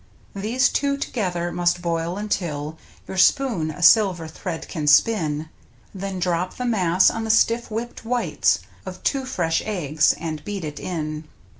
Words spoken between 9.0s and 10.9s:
two fresh eggs, and beat it